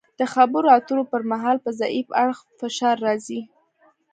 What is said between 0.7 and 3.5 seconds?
اترو پر مهال په ضعیف اړخ فشار راځي